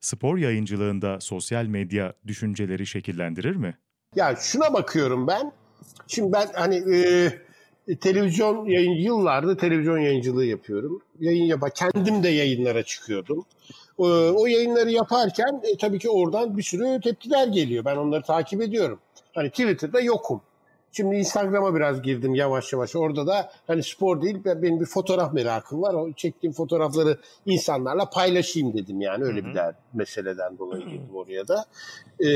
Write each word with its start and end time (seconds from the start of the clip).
spor 0.00 0.38
yayıncılığında 0.38 1.20
sosyal 1.20 1.64
medya 1.64 2.12
düşünceleri 2.26 2.86
şekillendirir 2.86 3.56
mi? 3.56 3.78
Ya 4.16 4.36
şuna 4.40 4.72
bakıyorum 4.72 5.26
ben. 5.26 5.52
Şimdi 6.06 6.32
ben 6.32 6.48
hani 6.54 6.96
e, 7.88 7.96
televizyon 7.96 8.66
yayın 8.66 8.92
yıllardır 8.92 9.58
televizyon 9.58 9.98
yayıncılığı 9.98 10.44
yapıyorum. 10.44 11.02
Yayın 11.20 11.44
yapa 11.44 11.70
kendim 11.70 12.22
de 12.22 12.28
yayınlara 12.28 12.82
çıkıyordum. 12.82 13.44
E, 13.98 14.02
o 14.02 14.46
yayınları 14.46 14.90
yaparken 14.90 15.62
e, 15.62 15.76
tabii 15.76 15.98
ki 15.98 16.10
oradan 16.10 16.56
bir 16.56 16.62
sürü 16.62 17.00
tepkiler 17.00 17.48
geliyor. 17.48 17.84
Ben 17.84 17.96
onları 17.96 18.22
takip 18.22 18.62
ediyorum. 18.62 18.98
Hani 19.34 19.50
Twitter'da 19.50 20.00
yokum. 20.00 20.40
Şimdi 20.92 21.16
Instagram'a 21.16 21.74
biraz 21.74 22.02
girdim 22.02 22.34
yavaş 22.34 22.72
yavaş. 22.72 22.96
Orada 22.96 23.26
da 23.26 23.50
hani 23.66 23.82
spor 23.82 24.22
değil 24.22 24.36
benim 24.44 24.80
bir 24.80 24.86
fotoğraf 24.86 25.32
merakım 25.32 25.82
var. 25.82 25.94
O 25.94 26.12
çektiğim 26.12 26.52
fotoğrafları 26.52 27.18
insanlarla 27.46 28.10
paylaşayım 28.10 28.74
dedim 28.74 29.00
yani. 29.00 29.24
Öyle 29.24 29.44
bir 29.44 29.54
der, 29.54 29.74
meseleden 29.92 30.58
dolayı 30.58 30.84
girdim 30.84 31.14
oraya 31.14 31.48
da. 31.48 31.64
Ee, 32.20 32.26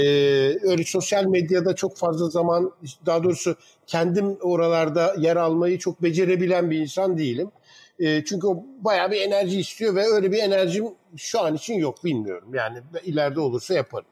öyle 0.71 0.85
sosyal 0.85 1.25
medyada 1.25 1.75
çok 1.75 1.97
fazla 1.97 2.31
zaman 2.31 2.73
daha 3.07 3.23
doğrusu 3.25 3.57
kendim 3.87 4.37
oralarda 4.41 5.15
yer 5.19 5.37
almayı 5.37 5.79
çok 5.79 6.03
becerebilen 6.03 6.71
bir 6.71 6.79
insan 6.79 7.19
değilim. 7.19 7.51
E, 7.99 8.25
çünkü 8.25 8.47
o 8.47 8.65
bayağı 8.81 9.11
bir 9.11 9.21
enerji 9.21 9.61
istiyor 9.61 9.95
ve 9.95 10.07
öyle 10.07 10.33
bir 10.33 10.39
enerjim 10.39 10.85
şu 11.17 11.41
an 11.41 11.55
için 11.55 11.75
yok 11.75 12.05
bilmiyorum. 12.05 12.55
Yani 12.55 12.79
ileride 13.05 13.41
olursa 13.41 13.75
yaparım. 13.75 14.07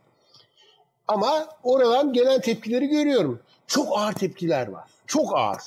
Ama 1.11 1.49
oradan 1.63 2.13
gelen 2.13 2.41
tepkileri 2.41 2.87
görüyorum. 2.87 3.41
Çok 3.67 3.99
ağır 3.99 4.13
tepkiler 4.13 4.69
var. 4.69 4.85
Çok 5.07 5.37
ağır. 5.37 5.61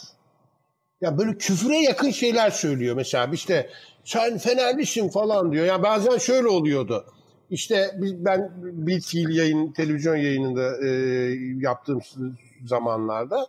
Ya 1.01 1.17
böyle 1.17 1.37
küfüre 1.37 1.77
yakın 1.77 2.11
şeyler 2.11 2.49
söylüyor 2.49 2.95
mesela. 2.95 3.33
İşte 3.33 3.69
sen 4.05 4.37
Fenerlisin 4.37 5.09
falan 5.09 5.51
diyor. 5.51 5.65
Ya 5.65 5.83
bazen 5.83 6.17
şöyle 6.17 6.47
oluyordu. 6.47 7.05
İşte 7.49 7.91
ben 7.99 8.51
bir 8.61 9.01
fiil 9.01 9.35
yayın, 9.35 9.71
televizyon 9.71 10.15
yayınında 10.15 10.87
e, 10.87 10.89
yaptığım 11.59 12.01
zamanlarda 12.65 13.47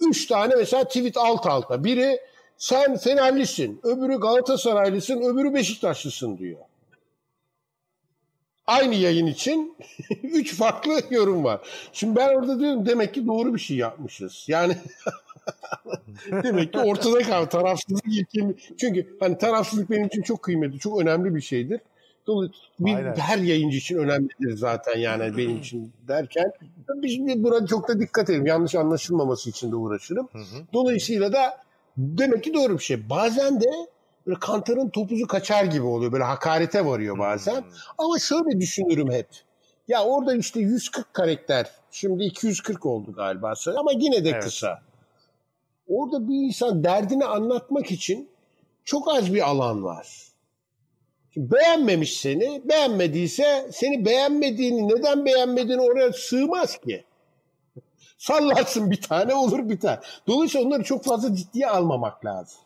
üç 0.00 0.26
tane 0.26 0.54
mesela 0.56 0.84
tweet 0.84 1.16
alt 1.16 1.46
alta. 1.46 1.84
Biri 1.84 2.20
sen 2.56 2.96
Fenerlisin, 2.96 3.80
öbürü 3.82 4.20
Galatasaraylısın, 4.20 5.20
öbürü 5.22 5.54
Beşiktaşlısın 5.54 6.38
diyor 6.38 6.60
aynı 8.70 8.94
yayın 8.94 9.26
için 9.26 9.76
üç 10.22 10.54
farklı 10.54 11.00
yorum 11.10 11.44
var. 11.44 11.60
Şimdi 11.92 12.16
ben 12.16 12.36
orada 12.36 12.60
diyorum 12.60 12.86
demek 12.86 13.14
ki 13.14 13.26
doğru 13.26 13.54
bir 13.54 13.60
şey 13.60 13.76
yapmışız. 13.76 14.44
Yani 14.48 14.76
demek 16.42 16.72
ki 16.72 16.78
ortada 16.78 17.22
kal 17.22 17.44
tarafsızlık 17.44 18.06
ilkemi. 18.06 18.54
Çünkü 18.80 19.16
hani 19.20 19.38
tarafsızlık 19.38 19.90
benim 19.90 20.06
için 20.06 20.22
çok 20.22 20.42
kıymetli, 20.42 20.78
çok 20.78 21.00
önemli 21.00 21.34
bir 21.34 21.40
şeydir. 21.40 21.80
Dolayısıyla 22.26 23.16
her 23.18 23.38
yayıncı 23.38 23.76
için 23.76 23.96
önemlidir 23.96 24.56
zaten 24.56 24.98
yani 24.98 25.36
benim 25.36 25.58
için 25.58 25.92
derken. 26.08 26.52
Biz 26.94 27.44
burada 27.44 27.66
çok 27.66 27.88
da 27.88 28.00
dikkat 28.00 28.30
edelim. 28.30 28.46
Yanlış 28.46 28.74
anlaşılmaması 28.74 29.50
için 29.50 29.72
de 29.72 29.76
uğraşırım. 29.76 30.28
Dolayısıyla 30.72 31.32
da 31.32 31.58
demek 31.96 32.44
ki 32.44 32.54
doğru 32.54 32.78
bir 32.78 32.82
şey. 32.82 33.10
Bazen 33.10 33.60
de 33.60 33.70
böyle 34.26 34.38
kantarın 34.38 34.88
topuzu 34.88 35.26
kaçar 35.26 35.64
gibi 35.64 35.86
oluyor. 35.86 36.12
Böyle 36.12 36.24
hakarete 36.24 36.86
varıyor 36.86 37.18
bazen. 37.18 37.56
Hmm. 37.56 37.70
Ama 37.98 38.18
şöyle 38.18 38.60
düşünürüm 38.60 39.12
hep. 39.12 39.28
Ya 39.88 40.04
orada 40.04 40.34
işte 40.34 40.60
140 40.60 41.14
karakter. 41.14 41.70
Şimdi 41.90 42.24
240 42.24 42.86
oldu 42.86 43.12
galiba. 43.12 43.54
Ama 43.76 43.90
yine 43.92 44.24
de 44.24 44.30
evet. 44.30 44.44
kısa. 44.44 44.82
Orada 45.88 46.28
bir 46.28 46.34
insan 46.34 46.84
derdini 46.84 47.24
anlatmak 47.24 47.90
için 47.90 48.28
çok 48.84 49.14
az 49.14 49.34
bir 49.34 49.48
alan 49.48 49.84
var. 49.84 50.30
Beğenmemiş 51.36 52.20
seni. 52.20 52.62
Beğenmediyse 52.64 53.68
seni 53.72 54.04
beğenmediğini, 54.04 54.88
neden 54.88 55.24
beğenmediğini 55.24 55.80
oraya 55.80 56.12
sığmaz 56.12 56.76
ki. 56.76 57.04
Sallarsın 58.18 58.90
bir 58.90 59.00
tane 59.00 59.34
olur 59.34 59.68
bir 59.68 59.80
tane. 59.80 60.00
Dolayısıyla 60.26 60.66
onları 60.66 60.82
çok 60.82 61.04
fazla 61.04 61.34
ciddiye 61.34 61.68
almamak 61.68 62.24
lazım. 62.24 62.60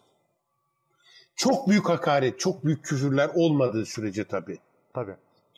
Çok 1.37 1.69
büyük 1.69 1.89
hakaret, 1.89 2.39
çok 2.41 2.65
büyük 2.65 2.84
küfürler 2.84 3.31
olmadığı 3.34 3.87
sürece 3.87 4.25
tabii. 4.25 4.59
Tabii. 4.95 5.15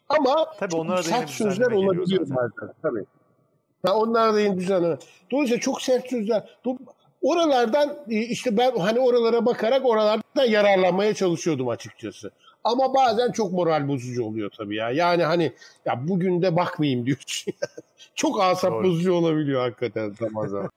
Ama 0.09 0.47
tabii 0.59 0.77
onlara 0.77 1.03
sert 1.03 1.31
sözler 1.31 1.71
olabiliyor 1.71 2.21
bazen. 2.21 2.75
Tabii. 2.83 3.05
Ya 3.87 3.95
onlar 3.95 4.35
da 4.35 4.41
yeni 4.41 4.59
düzenleme. 4.59 4.97
Dolayısıyla 5.31 5.61
çok 5.61 5.83
sert 5.83 6.11
sözler. 6.11 6.59
Oralardan 7.23 7.99
e, 8.11 8.17
işte 8.17 8.57
ben 8.57 8.77
hani 8.77 9.01
oralara 9.01 9.47
bakarak 9.47 9.87
oralardan 9.87 10.45
yararlanmaya 10.45 11.15
çalışıyordum 11.15 11.69
açıkçası. 11.69 12.31
Ama 12.65 12.95
bazen 12.95 13.33
çok 13.33 13.53
moral 13.53 13.89
bozucu 13.89 14.25
oluyor 14.25 14.51
tabii 14.57 14.77
ya. 14.77 14.91
Yani 14.91 15.23
hani 15.23 15.53
ya 15.85 16.09
bugün 16.09 16.43
de 16.43 16.57
bakmayayım 16.57 17.07
diyorsun. 17.07 17.55
çok 18.15 18.41
asap 18.43 18.73
Doğru. 18.73 18.85
bozucu 18.85 19.13
olabiliyor 19.13 19.61
hakikaten 19.61 20.11
zaman 20.11 20.47
zaman. 20.47 20.71